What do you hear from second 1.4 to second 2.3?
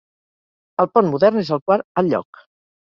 és el quart al